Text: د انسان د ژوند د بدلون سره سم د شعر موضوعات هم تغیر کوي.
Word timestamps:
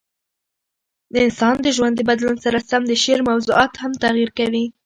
د 1.13 1.15
انسان 1.25 1.55
د 1.61 1.67
ژوند 1.75 1.93
د 1.97 2.01
بدلون 2.09 2.37
سره 2.45 2.65
سم 2.69 2.81
د 2.87 2.93
شعر 3.03 3.19
موضوعات 3.29 3.71
هم 3.81 3.91
تغیر 4.03 4.29
کوي. 4.39 4.65